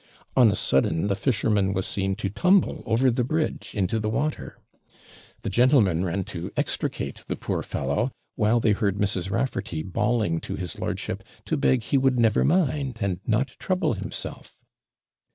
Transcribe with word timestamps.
On 0.35 0.49
a 0.49 0.55
sudden, 0.55 1.05
the 1.05 1.15
fisherman 1.15 1.73
was 1.73 1.85
seen 1.85 2.15
to 2.15 2.27
tumble 2.31 2.81
over 2.87 3.11
the 3.11 3.23
bridge 3.23 3.75
into 3.75 3.99
the 3.99 4.09
water. 4.09 4.57
The 5.41 5.49
gentlemen 5.51 6.03
ran 6.03 6.23
to 6.23 6.49
extricate 6.57 7.19
the 7.27 7.35
poor 7.35 7.61
fellow, 7.61 8.11
while 8.35 8.59
they 8.59 8.71
heard 8.71 8.97
Mrs. 8.97 9.29
Raffarty 9.29 9.83
bawling 9.83 10.39
to 10.39 10.55
his 10.55 10.79
lordship, 10.79 11.21
to 11.45 11.55
beg 11.55 11.83
he 11.83 11.99
would 11.99 12.19
never 12.19 12.43
mind, 12.43 12.97
and 12.99 13.19
not 13.27 13.49
trouble 13.59 13.93
himself. 13.93 14.63